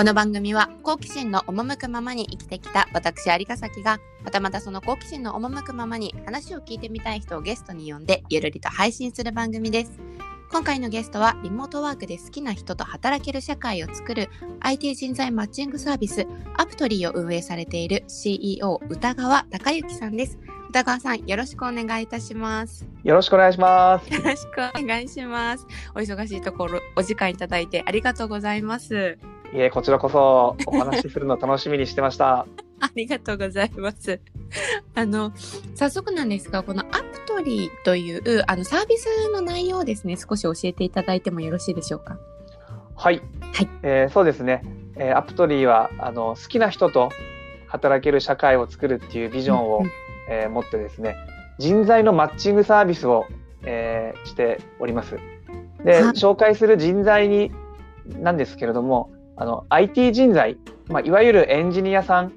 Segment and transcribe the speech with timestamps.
[0.00, 10.00] この番組は好奇心の赴くままに生きてきた私有香崎がまたまたその好奇心の赴くままに話を聞いてみたい人をゲストに呼んでゆるりと配信する番組です。
[10.50, 16.26] 今回のゲストはリモートワークで好きな人と働ける社会を作る IT 人材マッチングサービス
[16.56, 20.38] アプトリーを運営されている CEO 歌川隆之さんです。
[20.70, 22.86] 歌川さんよろしくお願いいたします。
[23.04, 24.10] よろしくお願いします。
[24.14, 25.66] よろしくお願いします。
[25.94, 29.18] お忙しいところお時間いただいてありがとうございます
[29.52, 32.46] いえ、こちらこそお話しするの楽しみにしてました。
[32.80, 34.20] ありがとうございます。
[34.94, 35.32] あの、
[35.74, 42.16] 早速なんですが、このアプトリーというあのサービスの内容をですね、少し教えていただいてもよろしいでしょうか？
[42.96, 43.20] はい。
[43.52, 44.62] はいえーそうですね。
[44.96, 47.10] えーアプトリーはあの好きな人と
[47.66, 49.90] 働ける社会を作るっていうビジョンを、うん
[50.28, 51.16] えー持ってですね、
[51.58, 53.26] 人材のマッチングサービスを、
[53.64, 55.18] えーしております。
[55.84, 57.50] で、はい紹介する人材に
[58.06, 62.32] なんですけれども、あの IT 人材、まあいわゆるエンジニアさん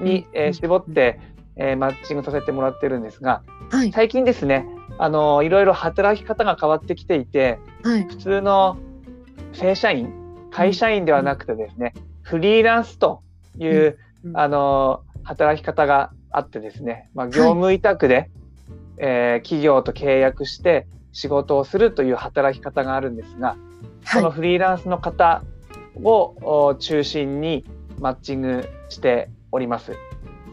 [0.00, 1.20] に、えー絞って、
[1.56, 8.78] えーマッチングさせてもらってるんですが、はい、最近ですね、あのいろいろ働き方が変わってきていて、はい、普通の
[9.52, 10.14] 正社員、
[10.50, 13.20] 会社員ではなくてですね、フリーランスと
[13.58, 14.36] いう、うん。
[14.36, 18.30] あの働き方があってですね、まあ、業務委託で、
[18.96, 23.56] えー企業と契約して仕事をするという働き方があるんですが、
[24.06, 25.42] そのはい、フリーランスの方
[26.02, 27.64] をお中心に
[28.00, 29.92] マッチングしております。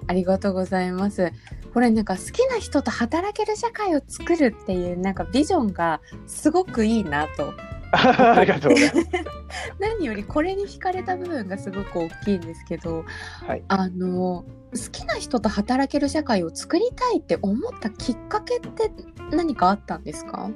[0.08, 1.31] ありがとうございます。
[1.73, 7.53] これなんか好きな人と働ける社会を作るっていうなんかビジョンがすごくいいなと。
[7.94, 9.08] ありがとうございます。
[9.80, 13.05] 何よりこれに惹かれた部分がすごく大きいんですけど、
[13.45, 18.91] はいあの好きな人と働ける社会を作りたいって思ったきっかけって
[19.31, 20.49] 何かあったんですか？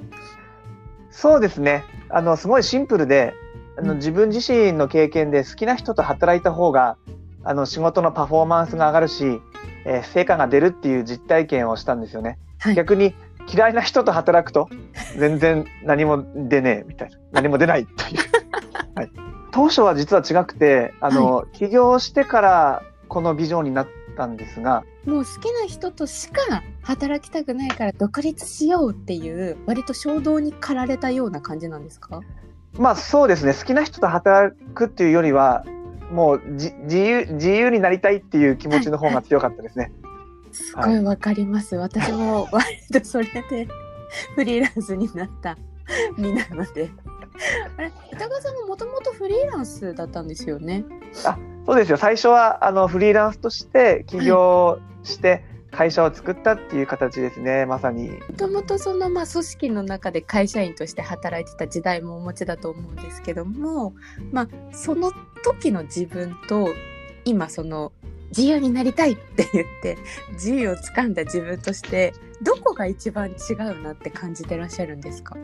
[1.10, 1.84] そうですね。
[2.10, 3.34] あの、すごいシンプルで、
[3.78, 6.96] あの、うん自分自身の経験で好きな人と働いた方が、
[7.44, 9.40] あの、仕事のパフォーマンスが上がるし、
[9.84, 12.38] えー成果が出るっていう実体験をしたんですよね。
[12.58, 12.74] はい。
[12.74, 13.14] 逆に
[13.52, 14.68] 嫌いな人と働くと、
[15.18, 17.16] 全然何も出ねえみたいな。
[17.32, 18.18] 何も出ないという。
[18.96, 19.10] はい、
[19.52, 32.20] 当初は実は違くて、あの、起業してからこのビジョンになったんですが、もう好きな人としか働きたくないから独立しようっていう割と衝動に駆られたような感じなんですか？
[32.74, 33.54] まあそうですね。
[33.54, 35.64] 好きな人と働くっていうよりは、
[36.12, 39.92] もうじ自由、自由になりたいっていう気持ちの方が強かったですね。
[40.52, 41.76] すごいわかります。
[41.76, 43.68] 私も 割とそれで
[44.34, 45.56] フリーランスになった
[46.16, 46.90] 身なので。
[47.76, 50.84] あれ歌川さんももともとフリーランスだったんですよね？
[51.66, 51.96] そうですよ。
[51.96, 57.66] 最初はあのフリーランスとして起業して会社を作ったっていう形ですね。
[57.66, 58.10] まさに。
[58.10, 63.94] もともとそのまあ組織の中で会社員として働いてた時代もお持ちだと思うんですけども、
[64.32, 65.12] まあその
[65.44, 66.68] 時の自分と
[67.24, 67.92] 今その
[68.30, 69.98] 自由になりたいって言って
[70.32, 72.12] 自由をつかんだ自分として
[72.42, 75.36] どこが一番違うなって感じてらっしゃるんですか？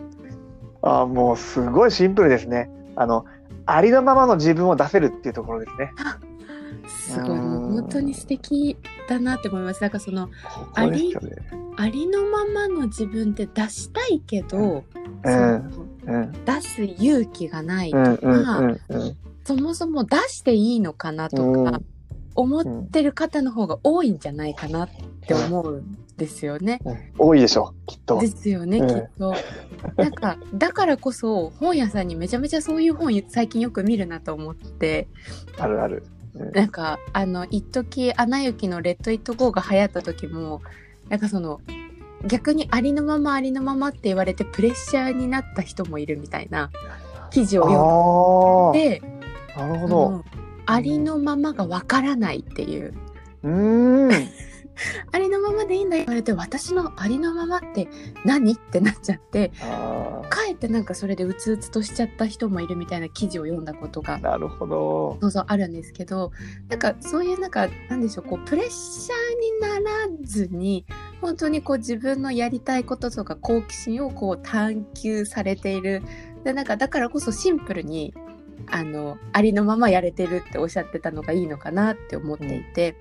[0.82, 2.70] あもうすごいシンプルですね。
[2.96, 3.24] あの
[3.66, 5.92] ありのままの自分を出せるっていうところですね。
[6.88, 8.76] すごいもう本当に素敵
[9.08, 9.80] だなって思います。
[9.80, 10.32] なんかそのこ
[10.74, 11.36] こですよね。
[11.76, 14.84] ありのままの自分って出したいけど、
[15.24, 18.78] うん出す勇気がないとか、
[19.44, 21.80] そもそも出していいのかなとうんか
[22.34, 24.88] 思ってる方の方が多いんじゃないかなっ
[25.26, 26.80] て思うんですよね。
[26.84, 28.26] うん多いでしょうきっとで。
[28.26, 29.34] すよね、うんきっと。
[29.96, 35.08] なんかだからこそ本屋さんにめちゃめちゃそういう本最近よく見るなと思って
[35.58, 36.04] あるある。
[36.34, 40.62] なんかあの一時アナ雪の「レッド・イット・ゴー」が流行った時も
[41.08, 41.60] なんかその
[42.26, 46.70] 逆にありのままありのままって言われてプレッシャーになった人もいるみたいな
[47.30, 49.02] 記事を読んあで
[49.56, 50.10] あ、なるほあど。
[50.10, 50.24] の
[50.66, 52.94] ありのままがわからないっていう。
[53.42, 54.10] うーん。
[55.12, 57.86] ありのままでいいんだよ言われて私のありのままって
[58.24, 58.54] 何？
[58.54, 59.52] ってなっちゃって。
[59.62, 65.16] あかえってなんかそれでうつうつとしちゃった人もいるみたいな記事を読んだことがあ、なるほど。
[65.20, 66.32] そうそうあるんですけど
[66.68, 70.84] なんかそういうなんかなんでしょうこうプレッシャーにならずに
[71.20, 76.02] 本当にこう自分のやりたいこととか好奇心をこう探求されている
[76.42, 78.12] でなんかだからこそシンプルに
[78.66, 82.96] あのありのままやれてるっておっしゃってたのがいいのかなって思っていて、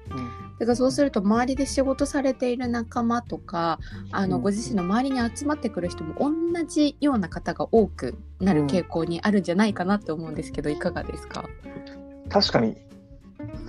[0.59, 3.79] だからそうすると周りで仕事されている仲間とか
[4.11, 6.31] あのうんご自身の周りに集まってくる人も同
[6.65, 11.45] じような方が多くなる傾向にあるんじゃないかなって思うんですけどいかがですか？
[12.29, 12.77] 確かに。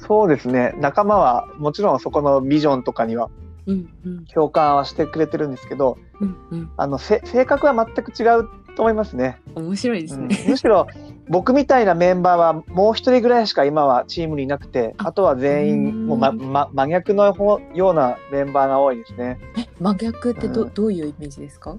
[0.07, 0.75] そうですね。
[0.79, 3.31] 仲間はもちろんそこのビジョンとかには
[3.67, 9.41] うんうん共感はしてくれてるんですけど、うんうんあのせ性格は全く違うと思いますね。
[9.55, 10.45] 面白いですうんね。
[10.49, 10.87] むしろ
[11.29, 19.39] 僕みたいなメンバーはもう一人ぐらいしか今はチームにいなくて、ああとは全員もう、まま、真逆のほようなメンバーが多いですね。
[19.57, 21.77] え真逆ってど,、うんどういうイメージですか？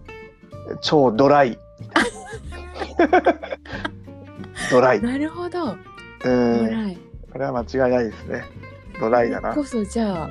[0.81, 1.59] 超ドライ。
[4.71, 5.01] ドライ。
[5.01, 5.71] なるほど。
[5.71, 5.77] う
[6.23, 6.71] ドん。
[6.71, 6.97] ライ。
[7.31, 8.43] これは間違いないですね。
[8.99, 9.53] ドライだな。
[9.53, 10.29] こそじゃ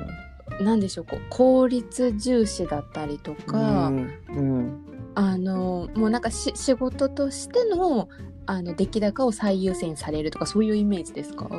[0.59, 4.13] あ、なんでしょうこう効率重視だったりとか、うん。
[4.29, 4.81] うん。
[5.17, 8.09] あのもうなんかし仕事としての
[8.47, 11.49] あの出来高を最優先されるとかそういうイメージですか？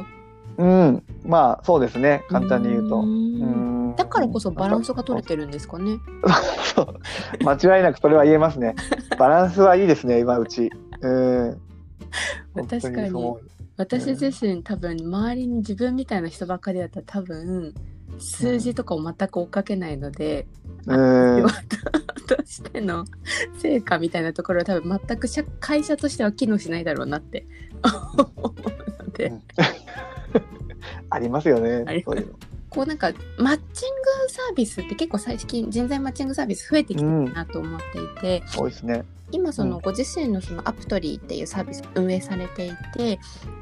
[0.59, 1.03] うん。
[1.25, 2.25] まあ、そうですね。
[2.29, 2.97] 簡単に言うと。
[2.97, 5.99] ーうんんだからこそバランスが取れてるんですかね？
[6.75, 6.99] そう
[7.45, 8.75] 間違いなくそれは言えますね。
[9.19, 10.71] バランスはいいですね、今うち。
[11.01, 11.61] うん。
[12.69, 13.37] 確かに
[13.77, 17.75] 私自身多分周りに自分みたいな人ばっかりだったら多分
[18.19, 20.47] 数字とかを全く追っかけないので、
[20.87, 21.47] うん
[22.27, 23.05] としての
[23.59, 27.47] 成果みたいなところは多分全く社会社としては機能しないだろうなって
[27.83, 29.43] 思うので、うん
[31.11, 31.85] ありますよね。
[32.05, 32.35] そういうの。
[32.77, 39.05] こうなんかマッチングサービスって結構最近人材マッチングサービス増えてきてるなと思っていて、そうですね。
[39.33, 43.19] 今そのご自身のそのアプトリーっていうサービス運営されていて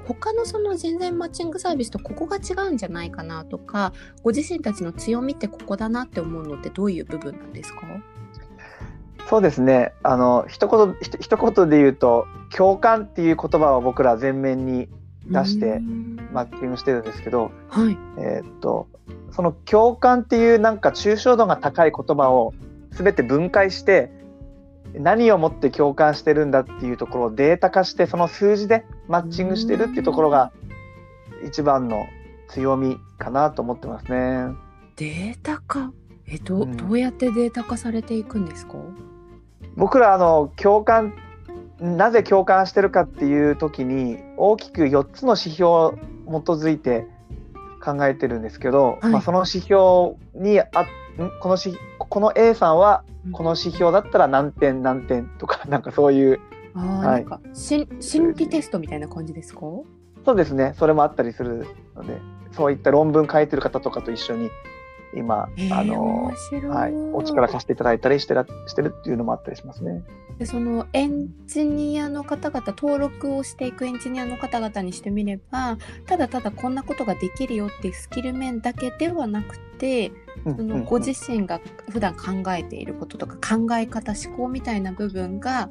[0.07, 7.83] 他のその人材マッチングサービスとここが違うんじゃないかなとかご自身たちの強みってここだなって思うのってどういう部分なんですか？
[9.31, 9.93] そうですね。
[10.03, 14.89] あの一言一言で言うと共感っていう言葉を僕ら前面に
[15.27, 15.81] 出して
[16.33, 17.97] マッチングしてるんですけど、はい。
[18.19, 18.89] えーっと
[19.31, 22.55] その共感っていうなんか抽象度が高い言葉を
[22.91, 24.11] 全て分解して
[24.95, 30.53] 何をもって共感してるんだっていうところをデータ化してその数字でマッチングしてるっていうところが
[31.45, 32.07] 一番の
[32.49, 34.55] 強みかなと思ってますね。
[34.97, 35.93] データ化？
[36.27, 36.77] えど,、うん。
[36.77, 38.75] どうやってデータ化されていくんですか？
[39.77, 41.15] 僕らあの共感
[41.81, 45.95] なぜ共感してるかっていう時に大きく4つの指標を
[46.27, 47.09] 基づいて
[47.85, 49.13] 考えてるんですけど、はい。
[49.13, 50.67] まあ、その指標にあん
[51.41, 56.41] このしこの A さんはこの指標だったら何点何点とか なんかそういう
[56.75, 57.23] ない。
[57.23, 59.61] んか心心理テストみたいな感じですか？
[60.25, 60.73] そうですね。
[60.77, 62.19] それもあったりするので
[62.53, 64.51] そういった論文書いてる方とかと一緒に
[65.15, 66.33] 今、えー、あの
[67.15, 70.03] お力貸していただいたりしてらしてるっていうのもあったりしますね。
[70.39, 80.11] でそのエンジニアの方々登録をしていくエンジニアの方々にしてみればただただこんなことができるよっていうスキル面だけではなくて
[80.45, 81.61] そのご自身が
[81.91, 85.71] 普段考えていることとか考え方思考みたいな部分が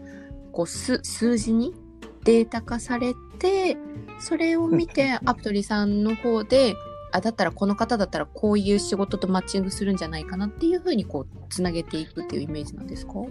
[0.52, 1.74] こう数数字に
[2.24, 3.78] データ化されて
[4.20, 6.76] それを見てアプトリさんの方で
[7.12, 13.20] あだったらこの方だったらこういう仕事とマッチングするんじゃないかなっていうふうにこうつなげていくっていうイメージなんですか？
[13.20, 13.28] は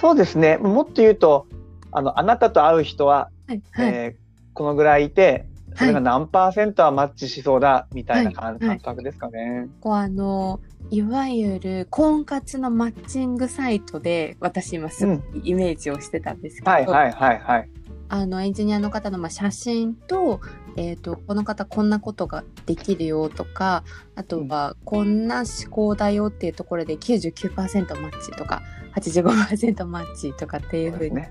[0.00, 0.58] そうですね。
[0.58, 1.46] もっと言うと
[1.92, 3.62] あのあなたと会う人は、い、はい。
[3.94, 4.24] えー
[4.54, 5.46] このぐらいいて
[5.76, 8.80] それが何パーセントはマッチしそうだみたいな感,、はいはい。
[8.80, 9.68] 覚ですかね。
[9.80, 10.60] こうあの
[10.90, 17.68] いわゆる婚活のマッチングサイトで私今すごいイメージをしてたんですけど、はいはいはいはい。
[18.08, 20.40] あのエンジニアの方のまあ写真と,、
[20.76, 23.82] えー、とこの方こんなことができるよとか
[24.14, 28.62] あとはこんな思考だよっていうところで99%マッチとか
[28.96, 31.22] 85%マッチとかっていうふうに。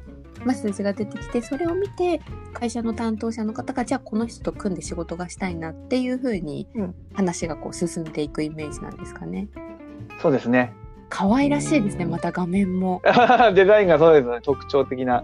[0.45, 2.19] まあ、数字が出てきてそれを見て
[2.53, 9.47] 会社の担当者の方がじゃあこの人と組んで仕事がしたいなっていうふうにうん話がこう進んでいくイメージなんですかね。
[10.21, 10.73] そうですね。
[11.09, 13.01] 可愛らしいですねうんまた画面も。
[13.55, 14.39] デザインがそうですね。
[14.41, 15.23] 特徴的な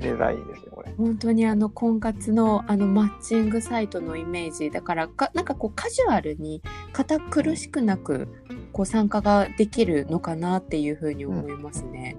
[0.00, 0.92] デザインですね、これ。
[0.96, 8.28] 本当にあの婚活のあのマッチングサイトのイメージだからかなんかこうカジュアルに堅苦しくなく
[8.72, 12.16] こう参加ができるのかなっていうふうに思いますね。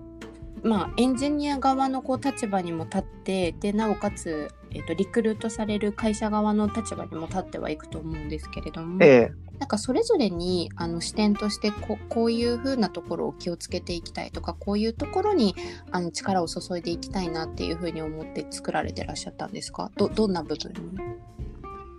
[0.65, 15.55] まあエンジニア側のこう立場にも立ってでなおかつ、えー、とリクルートされる会社側の立場にも立ってはいくと思うんですけれども、えなんかそれぞれにあの視点としてここういう風なところを気をつけていきたいとかこういうところに
[15.91, 19.91] あの力を注いでいきたいなっていう風に思って作られてらっしゃったんですか？
[19.95, 20.73] どどんな部分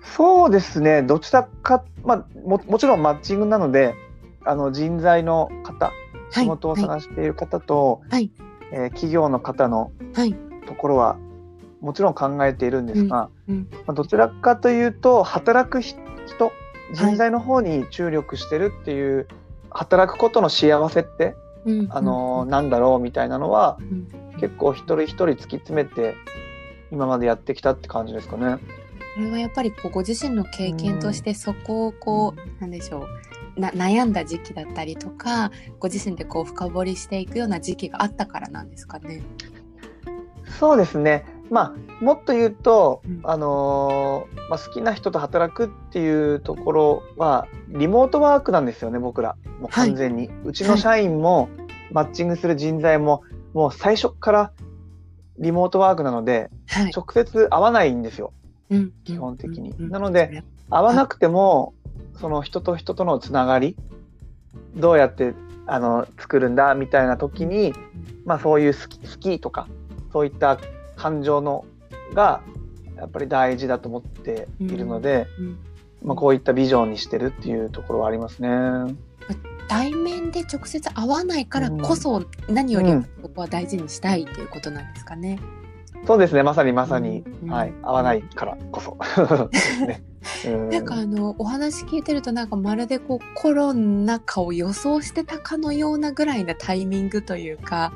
[0.02, 1.02] そうですね。
[1.02, 3.94] どちらか、まあも、もちろんマッチングなので、
[4.44, 5.92] あの人材の方、
[6.30, 8.30] 仕事を探している方と、はい
[8.73, 10.35] えー企業の方のはい。
[10.66, 11.16] ところは
[11.80, 13.68] もちろん考えているんですが、うん。
[13.87, 15.94] まあ、どちらかというと働くひ
[16.26, 16.52] 人
[16.92, 19.28] 人材の方に注力してるっていう、
[19.70, 21.88] 働くことの幸せって、うん。
[21.90, 24.08] あのなんだろうみたいなのは、ん。
[24.40, 26.14] 結構一人一人突き詰めて
[26.90, 28.58] 今までやってきたって感じですかね。
[29.14, 33.06] これはやっぱりこうご自身の経験としてそこをこうなんでしょうな
[33.56, 39.22] 悩んだ時期だったりとかご自身でこう深掘りしていくような時期があったからなんですかね？
[40.58, 41.25] そうですね。
[41.50, 43.20] まあもっと言うと、うん。
[43.22, 49.36] あのーまあ、好きな人と働くっていうところはリモートワークなんですよね僕ら。
[49.60, 51.48] もう完全に、うちの社員も、
[51.92, 53.22] マッチングする人材も
[53.54, 54.52] もう最初から
[55.38, 56.92] リモートワークなのではい。
[56.94, 58.32] 直接会わないんですよ。
[58.70, 58.92] うん。
[59.04, 59.70] 基本的に。
[59.70, 59.84] うん。
[59.84, 59.90] うん。
[59.90, 61.75] なので、会わなくても
[62.20, 63.76] その人と人とのつながり
[64.75, 65.35] どうやって
[65.66, 67.73] あの作るんだみたいな時に、
[68.25, 69.68] まあ、そういう好き好きとか
[70.12, 70.58] そういった
[70.96, 71.64] 感情の
[72.14, 72.42] が
[72.96, 75.58] やっぱり大事だと思っているので、うん
[76.02, 78.49] まあ、こういったビジョンにしてるっていうところはありますね。
[79.68, 85.40] 対面で直接会わないからこそ何よりうんここは大事にしたいっていうことなんですかね。
[86.06, 88.96] そうですねまさにまさに、うんはい、合わないからこそ。
[89.85, 90.15] ねうん
[90.70, 97.92] なんかあのお話聞いてるとなんかまるでこうコロナ禍を予想してたかのようなぐらいなタイミングというか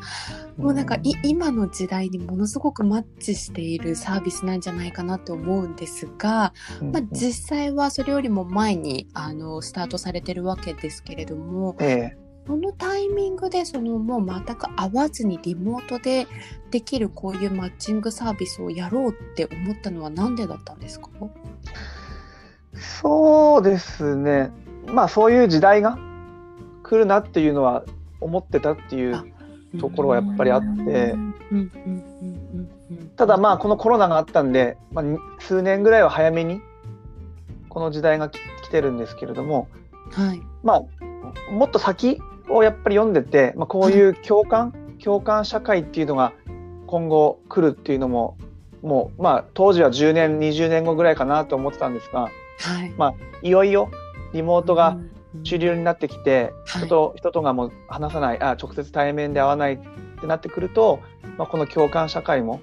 [0.56, 6.92] もうなんかい今の時代にものすごくマッチしているサービスなんじゃないかなと思うんですが、うん。
[6.92, 12.16] まあ、実際はそれよりも前にあのスタートされてるわけですけれどもええ。
[12.47, 16.26] そのタイミングでそのもう全く会わずにリモートで
[16.73, 21.11] できるこういうマッチングサービスをやろうって思ったのはなんでだったんですか？
[22.75, 24.50] そうですね。
[24.87, 25.99] まあそういう時代が
[26.83, 27.85] 来るなっていうのは
[28.21, 29.25] 思ってたっていうあ
[29.79, 31.15] ところはやっぱりあって。
[33.17, 36.61] ただまあこのコロナがあったんで、まあ、に数年ぐらいは早めに
[37.69, 39.69] この時代がき来てるんですけれども
[40.12, 40.41] はい。
[40.62, 44.73] まあもっと先をやっぱり読んでて、まあ、こういう共感、
[45.03, 46.33] 共感社会っていうのが
[46.87, 48.37] 今後来るっていうのも
[48.83, 52.90] もうまあ当時は10年20年後ぐらいかなと思ってたんですがはい。
[52.97, 53.90] まいよいよ
[54.33, 55.11] リモートがうん
[55.45, 56.83] 主流になってきて、はい。
[56.83, 59.79] 人と人とがもう話さないあ直接対面で会わないっ
[60.21, 60.99] てなってくると、
[61.38, 62.61] まあ、この共感社会も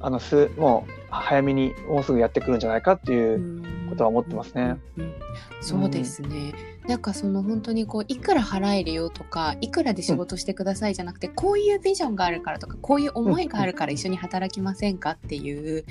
[0.00, 4.78] あのすもう早めにもうすぐやってくるんじゃないかっていうことは思ってますね。
[4.96, 5.14] うんうん。
[5.60, 6.54] そうですね。
[6.86, 15.84] なんかその本当にこういくら払えるよとかいくらで仕事してくださいじゃなくて、こういうビジョンがあるからとかこういう思いがあるから一緒に働きませんかっていう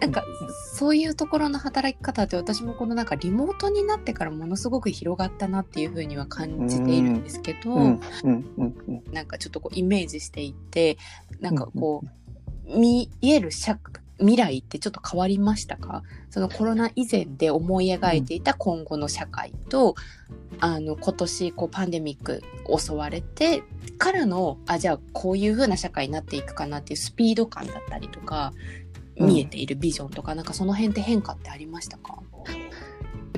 [0.00, 0.24] なんか
[0.74, 9.02] そういうところの働き方って私もこのなんかリモートになってからものすごく広がったなっていうふうには感じているんですけど、うんうんうんうん。
[9.12, 10.98] なんかちょっとこうイメージしていって
[11.40, 12.02] なんかこ
[12.66, 13.78] う見える社
[14.18, 16.02] 未来ってちょっと変わりましたか？
[16.30, 19.96] そのコロナ以前で思い描いていた今後の社会と、
[20.60, 22.42] あの今年こうパンデミック
[22.78, 23.64] 襲われて
[23.98, 28.83] からのあじゃあこういう風な社会になっていくかなっていうスピード感だったりとかうん
[29.18, 32.18] 見えているビジョンとか、なんかその辺って変化ってありましたか？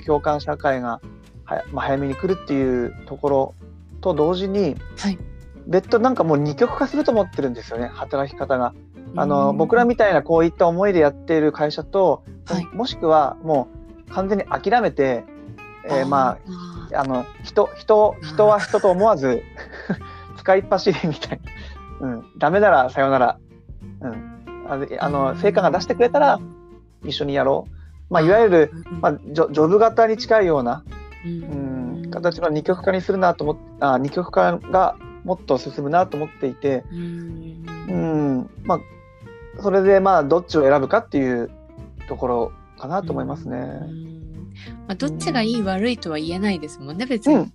[0.06, 1.00] 共感社会が
[1.44, 3.54] はや、まあ、早めに来るっていうところ
[4.00, 5.18] と同時にはい。
[5.66, 8.72] 別途なんかもう二極化すると思ってるんですよね働き方が。
[9.16, 12.64] あのうん僕らみたいなこういった思いでやっている会社と、はい。
[12.66, 13.68] もしくはも
[14.08, 15.24] う完全に諦めて、
[15.86, 16.38] えーま
[16.92, 19.42] あああの人人人は人と思わず
[20.38, 21.40] 使いっ走りみたい
[22.00, 23.38] な、うん、ダメならさよなら、
[24.02, 24.35] うん、
[24.68, 26.40] あのあの成果が出してくれたら
[27.04, 30.84] 一緒にやろう、まあ、いわゆる、まあ、ジョジョブ型に近いような、
[31.24, 34.96] ううんん、形の二極化にするなと思っあ二極化が
[35.26, 37.66] もっと進むなと思っていて、うん。
[37.88, 38.50] うん。
[38.62, 38.80] まあ、
[39.60, 41.50] それでまあどっちを選ぶかっていう
[42.08, 43.56] ところかなと思いますね。
[43.58, 44.52] うん。
[44.86, 47.52] まあ、どっちがいい悪いとは言えないですもんね別に、うん、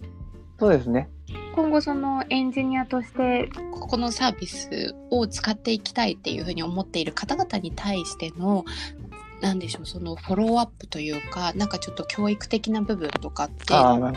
[0.59, 1.09] そうですね。
[1.55, 8.65] 今後そのエンジニアとしてここのサービスを使っていきたいっていうふうに思っている方々に対しての
[9.41, 14.11] 何でしょうそのフォローアップというかなんかちょっと教育的な部分とかって考。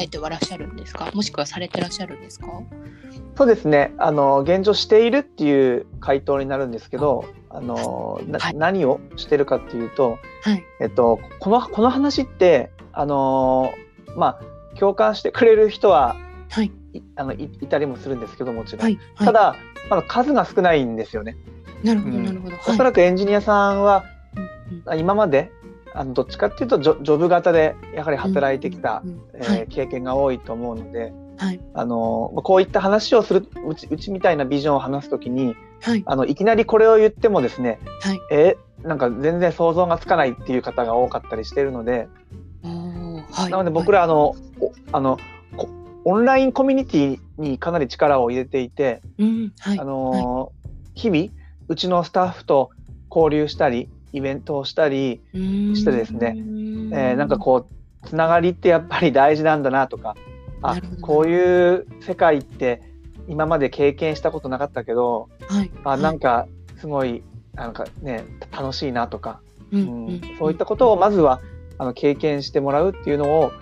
[0.00, 1.10] えてはらっしゃるんですか？
[1.14, 2.46] もしくはされてらっしゃるんですか？
[3.36, 3.92] そうですね。
[3.98, 13.72] あの現状しているっていう回答になるんですけど、あのなはい何をしてるかっていうと、はいえっとこのこの話ってあの
[14.16, 16.16] まあ共感してくれる人は
[16.50, 16.72] はい。
[16.92, 18.82] いあのいいたりもするんですけどもちろん。
[18.82, 19.26] はいはい。
[19.26, 19.56] ただ
[19.88, 21.36] まだ数が少ないんですよね。
[21.82, 22.24] なるほどうん。
[22.24, 24.04] なるほど、おそらくエンジニアさんは
[24.86, 25.50] うん今まで
[25.94, 29.02] あのどっちかっていうとジョジョブ型でやはり働いてきた、
[29.34, 31.60] え経験が多いと思うので、はい。
[31.74, 36.02] あのまあこういった話をするうちうちみたいなビジョンを話すときにはい。
[36.06, 38.20] あのいきなりこれを言ってもですね、はい。
[38.30, 42.08] えーなんか全然想像がつかないっていう方が多かったりしているので、
[42.62, 43.50] はい。
[43.50, 45.22] なので僕らあの、おあのこ
[46.04, 49.78] オンラインコミュニティにかなり力を入れていて、うんはい。
[49.78, 50.52] あの
[50.94, 51.28] 日々
[51.68, 52.70] うちのスタッフと
[53.10, 60.16] 交流したりイベントをしたり、してですねえーなんかこうつながりってやっぱり大事なんだなとか
[60.62, 62.82] あこういう世界って
[63.28, 67.22] 今まで経験したことなかったけどう、はい、あなんかすごい
[67.54, 69.40] なんかね楽しいなとか、
[69.70, 70.20] ううん。
[70.38, 71.40] そういったことをまずは
[71.78, 73.52] あの経験してもらうっていうのを、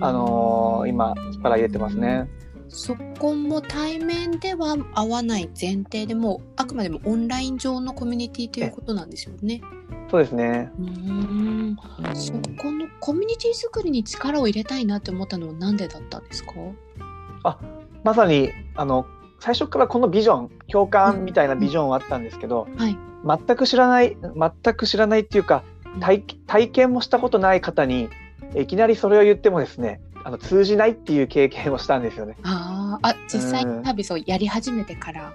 [0.00, 2.28] あのー今力入れてますね。
[2.70, 9.62] そこも対面では会わない前提でもうあくまでもオンライン上のコミュニティということなんですよね。
[10.10, 10.70] そうですね。
[10.78, 11.76] うーん
[12.14, 17.58] そこのコミュニティ作りに力を入れたいなって思ったのは何でだったんですか？
[18.04, 19.06] まさにあの
[19.40, 22.98] 最初からこのビジョン共感みたいなビジョンはあったんですけど、はい。
[23.24, 25.64] 全く知らない全く知らないっていうか
[26.00, 28.08] 体体験もしたことない方に
[28.56, 32.36] いきなりそれを言ってもですねあの通じないっていう経験をしたんですよね。
[32.42, 35.32] あーあ実際にサービスをやり始めてから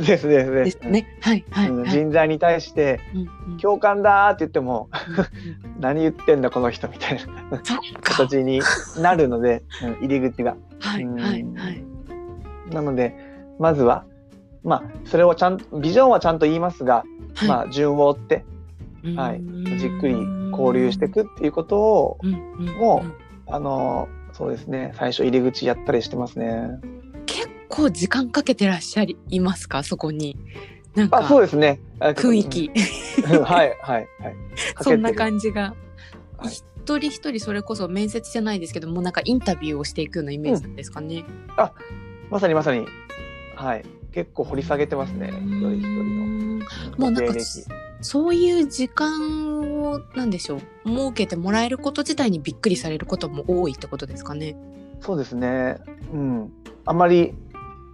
[0.00, 1.06] です ですねですね。
[1.20, 1.90] はいはい。
[1.90, 5.26] 人材に対してうんうん共感だーって言ってもうんうん
[5.80, 7.18] 何言ってんだこの人みたい
[7.50, 7.60] な。
[8.02, 8.60] 形に
[9.00, 10.56] なるので、うん入り口が。
[10.80, 11.84] はいはいはい。
[12.72, 13.14] なので
[13.58, 14.04] まずは
[14.64, 18.44] まあそれをちゃんとビジョンはちゃんと言いますが、はいまあ順を追って
[19.14, 19.42] はい
[19.78, 20.14] じっくり
[20.58, 23.14] 交流していくっていうことをうんうんもうん
[23.54, 26.68] あのそうですね最初入り口やったりしてますね。
[27.26, 29.82] 結構時間かけてらっしゃいますか？
[29.82, 30.36] そこに。
[30.94, 31.80] なんかあそうですね。
[32.00, 32.70] あ雰囲気。
[33.30, 34.36] うん はいはいはい。
[34.82, 35.16] そんなじ。
[35.16, 35.74] 感じが。
[36.38, 36.52] はい
[36.86, 41.24] 一人一人それこそ面接じゃないですけどもうなんかインタビューをしていくようなイメージですかね？
[42.30, 42.86] まさにまさに
[43.56, 46.64] はい結構掘り下げてますね一人一人人の
[46.96, 47.32] もうなんか
[48.06, 54.56] そういう時間をなんでしょう設けてもらえること自体にびっくりされることも多いってことですかね。
[55.00, 55.78] そうですね。
[56.12, 56.52] うん。
[56.84, 57.34] あんまり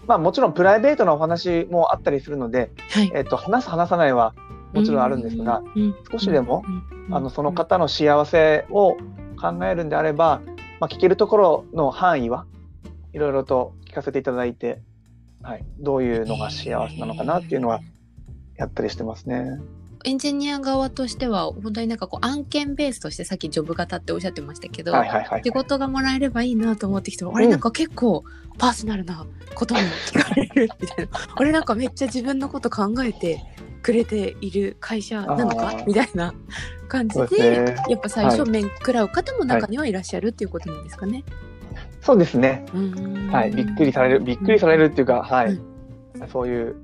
[0.07, 3.11] まあもちろんプライベートなお話もあったりするので、はい。
[3.14, 4.35] えっと話す話さないは
[4.75, 6.62] もちろんあるんですが、うん、少しでも
[7.09, 8.99] うんあのその方の幸せを
[9.40, 10.42] 考えるんであれば、
[10.78, 12.45] まあ、聞けるところの範囲は
[13.14, 14.83] いろいろと聞かせていただいて、
[15.42, 17.81] はい、どういうのが幸せなのかなっていうのは
[18.57, 19.59] やったりしてますね。
[20.04, 25.50] エンジニア側としては本当になんかこう案件ベースとしてさっきジョブ型っておっしゃってましたけど、はいはいはい仕。
[25.50, 28.25] 事がもらえればいいなと思ってきて、あれなんか結構
[28.58, 31.12] パーソナルなことも聞かれるみたいな。
[31.34, 33.43] あれなんかめっちゃ自分のこと考えて
[33.82, 35.75] くれている会社なのか？
[35.86, 36.34] みたいな
[36.88, 37.75] 感じでね。
[37.88, 41.25] やっぱ最初面食らう方も中にはいらっしゃるっていうことなんですかね？
[42.00, 42.65] そうですね。
[43.30, 45.60] はい、びっくりされる、びっくりされるっていうか、はうい、
[46.30, 46.75] そういう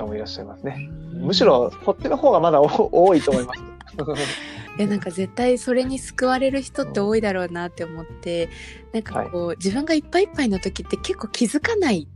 [0.00, 0.88] 方もいらっしゃいますね。
[1.14, 2.66] うんむしろ、こっちの方がまだお
[3.06, 3.60] 多いと思います。
[4.78, 8.48] いやなんか絶対それに救われる人って多いだろうなって思って
[8.92, 12.08] なんかこう、自分がいっぱいいっぱいの時って結構気づかない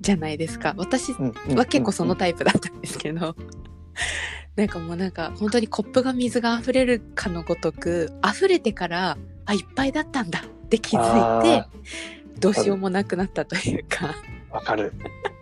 [0.00, 0.74] じゃないですか。
[0.76, 3.34] 私は結構そのタイプだったんですけど、
[4.54, 11.68] なんかもうなんか本当にコップが水が溢れるかのごとく溢れてからあいっぱいだったんだって気づいてあ
[12.38, 14.14] どうしようもなくなったというか。
[14.50, 14.92] ーわかる。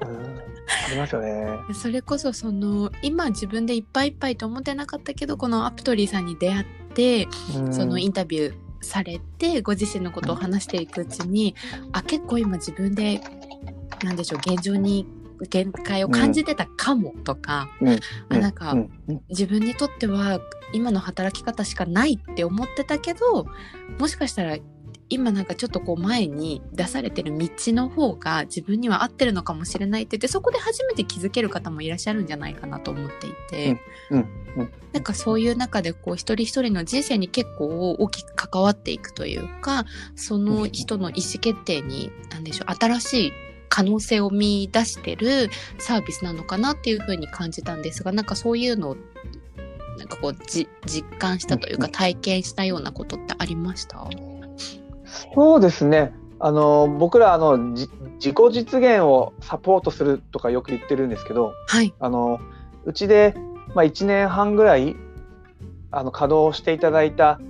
[0.02, 0.53] うん
[0.86, 1.46] ありますよね。
[1.74, 7.72] それこそその今自分でいっぱいいっぱいと思ってなかったけどこのアプトリーさんに出会ってうん。
[7.72, 11.54] そのインタビューされてご自身のことを話していくうちに
[11.92, 13.20] あ結構今自分で
[14.02, 15.06] なんでしょう現状に
[15.48, 18.00] 限界を感じてたかもとか、うん。
[18.28, 18.90] あなんか、うん。
[19.08, 19.20] うん。
[19.28, 20.40] 自分にとっては
[20.72, 23.46] 今の働き方しかないって思ってたけど
[23.98, 24.56] もしかしたら
[25.14, 43.32] 今なんかちょっとこう前に出されてる道の方が自分には合ってるのかもしれないって言ってそこで初めて気づける方もいらっしゃるんじゃないかなと思っていて、うんうんなんかそういう中でこう一人一人の人生に結構大きく関わっていくというかその人の意思決定に何でしょう新しい
[43.68, 48.96] 可能性を見出してるサービスなのかなっていうふうに感じたんですがなんかそういうのを
[49.98, 51.92] なんかこうじ実感したというかうん。
[51.92, 54.08] 体験したようなことってありました？
[55.14, 56.12] そうですね。
[56.40, 61.94] あの僕らあのじ自己実現をサポートするとかよく言ってるんですけど、はい。
[61.98, 62.40] あの
[62.84, 63.34] うちで
[63.74, 64.96] まあ1年半ぐらい
[65.90, 67.40] あの稼働していただいた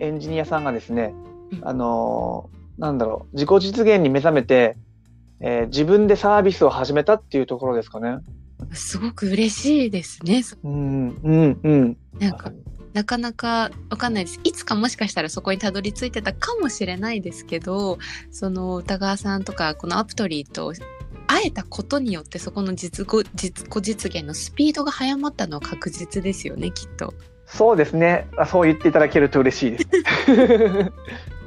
[0.00, 1.14] エンジニアさんがですね、
[1.52, 4.76] うんあのなんだろう自己実現に目覚めて、
[5.40, 8.18] えー自分でサービスを始めたっていうところですかね。
[8.72, 10.42] すごく嬉しいですね。
[10.42, 11.96] そうんうんうん。
[12.18, 12.52] なんか
[12.94, 14.40] なかなかわかんないです。
[14.44, 17.98] いつかもしかしたらそこにたどり着いてたかもしれないですけど、
[18.30, 20.72] その歌川さんとかこのアプトリーと
[21.26, 27.14] 会えたことによってそこの実己実己実現のスピードが早まったのは確実ですよね、きっと。
[27.46, 28.28] そうですね。
[28.38, 29.88] あそう言っていただけると嬉しいです。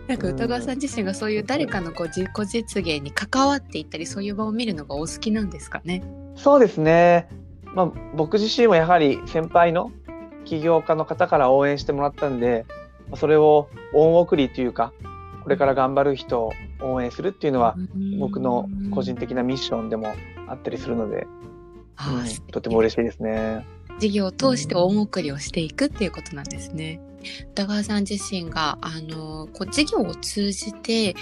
[0.07, 6.03] なんか歌川さん自身がそういう誰かのこう自己実現に関わっていったりそういう場を見るのがお好きなんですかね？
[6.35, 7.29] そうですね。
[7.73, 9.91] まあ、僕自身もやはり先輩の
[10.47, 12.65] 起業家の方から応援してもらったんで、
[13.09, 14.93] まあそれを恩送りというか、
[15.43, 17.75] これから頑張る人を応援するっていうのは、
[18.19, 20.13] 僕の個人的なミッションでも
[20.47, 23.65] あったりするので、うんとても嬉しいですね。
[23.99, 27.01] 事業を通して恩送りをしていくっていうことなんですね。
[27.51, 31.15] 宇田川さん自身があのこう事業を通じて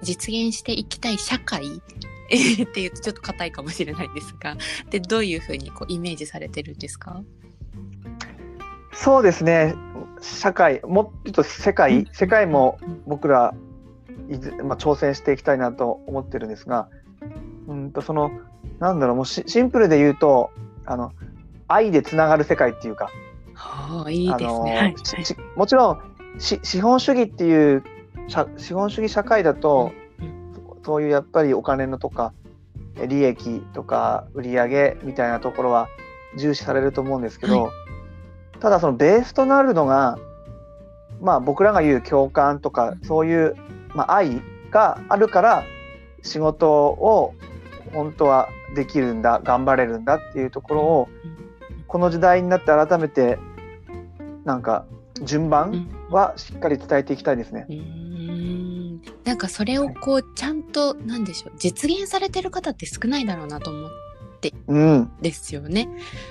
[0.00, 1.80] 実現していきたい社会 っ
[2.72, 4.56] ていうとちょっと硬いかもしれないんですが
[4.88, 7.22] でどういうふうにこうイメージされてるんですか？
[8.92, 9.74] そうですね。
[10.20, 13.54] 社会もっと世界、うん、世界も僕ら
[14.64, 16.88] まあ、挑戦していきたいなと思ってるんですが
[17.66, 18.30] うんとその
[18.78, 20.50] なんだろうもうシンプルで言うと
[20.86, 21.12] あの
[21.68, 23.10] 愛でつながる世界っていうか、
[23.54, 24.94] はあ、いいですね、はい、
[25.56, 26.00] もちろん
[26.38, 27.84] 資本主義っていう
[28.56, 32.32] 資本主義社会だと、うん、そういうやっぱりお金のとか
[33.08, 35.88] 利益とか売上みたいなところは
[36.38, 37.72] 重視されると思うんですけど、はい、
[38.62, 40.20] ただそのベースとなるのが
[41.20, 43.56] まあ僕らが言う共感とかそういう、
[43.92, 45.64] まあ、愛があるから
[46.22, 47.34] 仕事を
[47.92, 51.08] 本当はできるんだ頑張れるんだっていうところを
[51.88, 53.40] この時代になって改めて
[54.44, 54.86] なんか
[55.24, 57.66] 順番はしっかり伝えていきたいですね。
[57.68, 59.02] うん。
[59.24, 63.90] なんかそれをこうちゃんとなんでしょう実現されてる方って少ないだろうなと思っ
[64.42, 64.52] て
[65.22, 65.88] ですよね。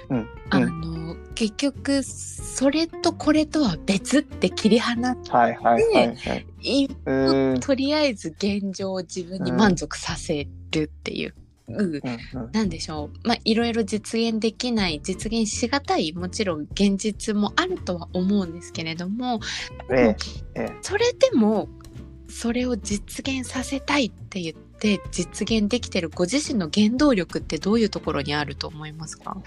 [0.10, 11.34] うん、あの結局それとこれとは別って切り離して、はいはいとりあえず現状を自分に満足させるっていう。
[11.68, 12.02] う、
[12.52, 19.40] なんでしょう、まあ、いろいろ実現できない、実現しがたい、もちろん現実もあるとは思うんですけれども、
[19.90, 20.16] え
[20.56, 21.70] え、それでも、
[22.28, 29.38] それを実現させたいって言って実現できてるご自身の原動力ってどういうところにあると思いますか？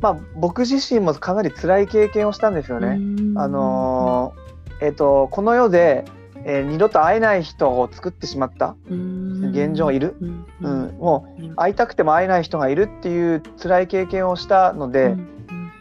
[0.00, 2.98] まあ、僕自身もかなり辛い経験をしたんですよね。
[3.38, 6.04] あのー、えっ、ー、とこの世で
[6.48, 15.28] えー、二度と会えない人を作ってしまった現状いる、うん、うん、もう会いたくても会えない人がいるっていう辛い経験をしたので、うん、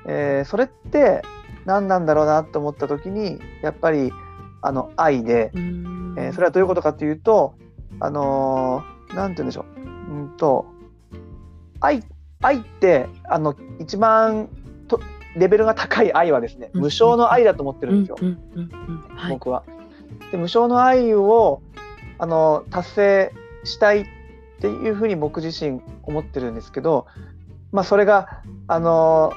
[0.07, 1.21] えー、それって
[1.65, 4.11] 何なんだろうなと思った時にやっぱり
[4.63, 7.53] あの愛で、えー、それはどういうことかというと
[7.99, 10.65] あの何、て言うんでしょう、うんと
[11.79, 12.03] 愛
[12.41, 14.49] 愛ってあの一番
[14.87, 14.99] と
[15.35, 18.17] レベルが高い愛はですね無償の愛だと思ってるんですよ、
[19.29, 19.63] 僕は。
[20.31, 21.61] で無償の愛を
[22.17, 24.05] あの達成したいっ
[24.61, 27.07] ていうふうに僕自身思ってるんですけど、
[27.71, 29.33] まあ、それがあの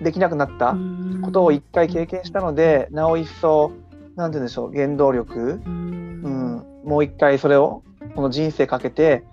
[0.00, 0.76] できなくなった
[1.22, 3.72] ことを一回経験したのでなお一層
[4.16, 5.60] 何て言うんでしょう原動力。
[5.64, 7.82] うん、もう一回それを
[8.14, 9.24] この人生かけて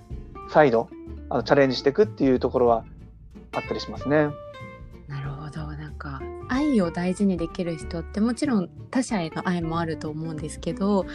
[0.50, 0.90] 再度
[1.30, 2.84] あのチャレンジしていくっていうところは
[3.54, 4.30] あったりしますね。
[5.08, 11.06] なるほどなんか愛を大事にできる人ってもちろん他者への愛もあると思うんですけど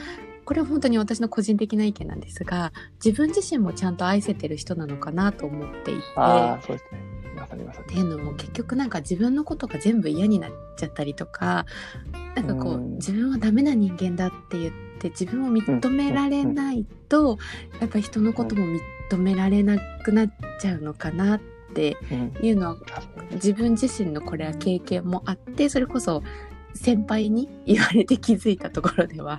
[0.45, 6.03] これは本当に私の個人的な意見なんですが自分自身もちゃんと愛せてる人なのかなと思っていて。
[6.17, 11.67] あそうですねっていうのも結局なんか自分のことが全部嫌になっちゃったりとか
[12.35, 17.39] なんかこう自分はダメな人間だって言って自分を認められないと
[17.81, 18.65] やっぱり人のことも
[19.11, 20.31] 認められなくなっ
[20.61, 21.97] ちゃうのかなってって
[22.43, 22.77] いうのは、
[23.33, 26.23] 自分自身のこれは経験もあってそれこそ
[26.73, 29.39] 先輩に言われて気づいたところでは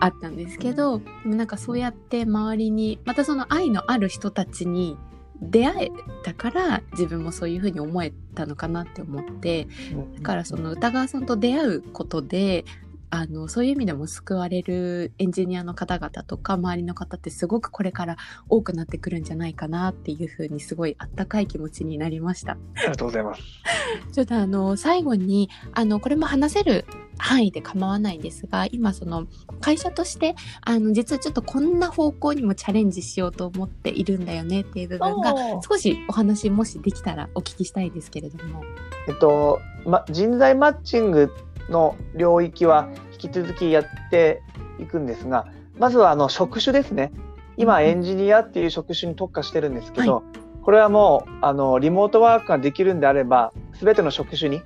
[0.00, 4.96] あったんですけどでもなんかそうやって周りにまたその愛のある人たちに
[5.40, 5.90] 出会え
[6.24, 9.68] たから自分もそういうふうに思えたのかなって思って
[10.16, 12.64] だからその歌川さんと出会うことで
[13.10, 18.16] あのそういう意味でも救われるエンジニアの方々とか周りの方ってすごくこれから
[18.48, 22.52] 多くなってくるんじゃないかなっていうふうにすごいあったかい気持ちになりました。
[22.52, 23.42] ありがとうございます。
[24.12, 26.84] ちょっとあの最後にあのこれも話せる
[27.18, 29.26] 範囲で構わないんですが今その
[29.60, 35.34] 会社としてあの実はちょっとこんな方向にもチャレンジしようと思っているんだよねっていう部分が
[35.68, 38.62] 少しお話もしできたらお聞きしたいですけれども。
[39.08, 41.32] えっと、ま、人材マッチング
[41.68, 44.42] の領域は引き続きやって
[44.80, 45.46] いくんですが
[45.78, 47.12] まずはあの職種ですね。
[47.56, 54.62] 今エンジニアっていう職種に特化してるんですけど、はい、これはもうあのリモートワークができるんであれば全ての職種に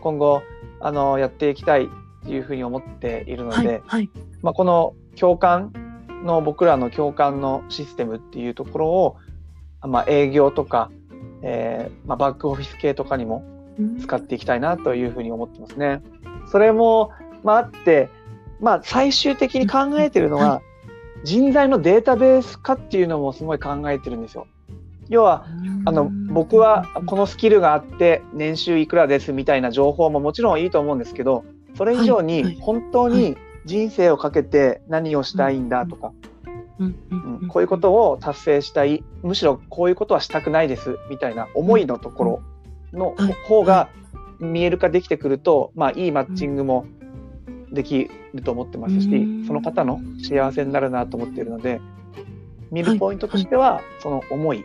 [0.00, 0.42] 今後
[0.80, 1.88] あのやっていきたい
[2.24, 4.10] というふうに思っているので、はいはい、
[4.42, 5.72] まあ、この共感
[6.24, 9.16] の僕らの共感のシステムっていうところを、
[9.82, 10.90] まあ、営業とか、
[11.42, 13.44] えーまあ、バックオフィス系とかにも
[14.00, 16.02] 使っていきたいなというふうに思ってますね。
[16.50, 18.08] それも、まあ、あって、
[18.60, 20.62] まあ、最終的に考えてるのは、
[21.24, 24.46] 人材のデータベース化っていうのもすごい考えてるんですよ。
[25.08, 25.44] 要は
[25.86, 31.44] あの僕はこのスキルがあって年収いくらですみたいな情報ももちろんいいと思うんですけど
[31.76, 36.12] それ以上に本当に人生をかけて何をしたいんだとか、
[36.78, 39.02] うん、こういうことを達成したい。
[39.22, 42.42] むしろこういうことはしたくないですみたいな思いのところ
[42.92, 43.32] のはい。
[43.48, 43.88] 方が
[44.40, 46.86] 見える化できてくると、まあ、いいマッチングも
[47.72, 51.80] できると思ってますし、うんその方の幸せになるなと思っているので、
[52.70, 54.64] 見るポイントとしては、その思い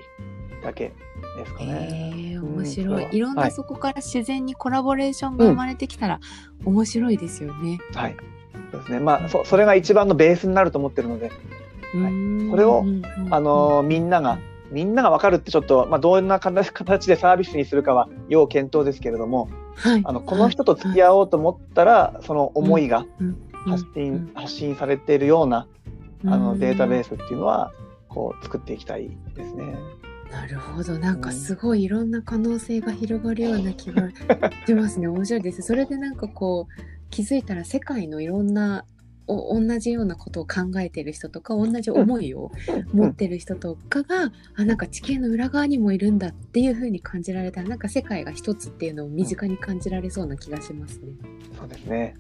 [0.64, 0.94] だけ
[1.38, 1.90] ですかね。
[1.92, 2.86] へえうん面白い。
[2.86, 6.20] それはいろんはないそこから自然にコラボレーションが生まれてきたら
[6.66, 7.80] 面白いですよね。
[7.94, 8.16] はい。
[8.72, 9.00] そうですね。
[9.00, 11.32] まあ、そそれが一番のベースになると思ってるので、
[11.94, 14.40] うんそれをうんあのーみんなが、
[14.72, 20.02] みんなが分かるってちょっと、まあ、どんな形形でサービスにするかは要検討ですけれども、はい。
[20.04, 25.68] あのこの人と付き合おうと思ったら、その思いがうん発信,、うん発信されているような
[26.26, 27.72] あのデータベーススっていうのは
[28.10, 29.76] こう作っていきたいですね。
[30.32, 30.98] なるほど。
[30.98, 34.10] なんかすごいいろんな可能性が広がるような気が
[34.66, 35.08] しますね。
[35.08, 35.62] 面白いです。
[35.62, 38.86] それでなんかこう気づいたら世界のいろんな
[39.28, 42.52] お同じようなことを考えてる人とか同じ思いを
[42.94, 51.14] 持ってる人とかが、あなんか地形の裏側にもいるんだっていう風に感じられたらなんか世界が一つっていうのを身近に感じられそうな気がしますね。
[51.58, 52.16] そうですね。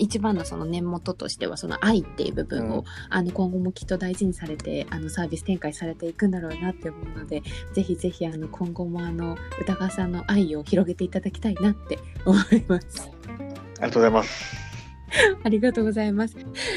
[0.00, 7.42] 一番のその根元としてはその愛っていう部分を、うんあの今後もきっと大事にされてあのサービス展開されていくんだろうなって思うので
[7.74, 13.10] ぜひぜひあの今後もあの歌川さんの愛を広げていただきたいなって思います。
[13.30, 14.69] ありがとうございます。
[15.42, 16.36] ありがとうございます。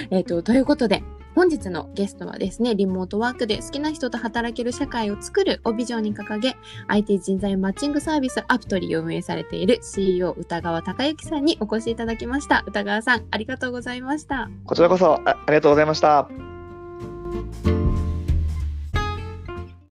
[0.10, 1.04] えっ、とということで
[1.36, 6.56] 本日のゲストはですねリモートワークで好きな人と働ける社会を作るをビジョンに掲げ
[6.88, 14.50] IT 人材マッチングサービスアプトリーを運営されている CEO 歌川隆之さんにお越しいただきました歌川さんありがとうございました。
[14.66, 17.83] こちらこそありがとうございました。